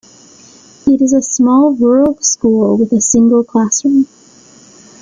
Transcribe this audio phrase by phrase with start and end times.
[0.87, 4.07] It is a small rural school with a single classroom.